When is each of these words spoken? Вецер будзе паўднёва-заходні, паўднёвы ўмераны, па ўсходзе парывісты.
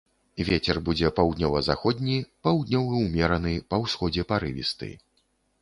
Вецер 0.47 0.79
будзе 0.87 1.11
паўднёва-заходні, 1.19 2.15
паўднёвы 2.47 3.05
ўмераны, 3.05 3.53
па 3.75 3.81
ўсходзе 3.85 4.29
парывісты. 4.33 4.95